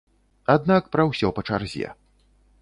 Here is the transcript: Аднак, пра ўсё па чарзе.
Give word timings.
Аднак, 0.53 0.87
пра 0.95 1.05
ўсё 1.11 1.31
па 1.37 1.41
чарзе. 1.51 1.93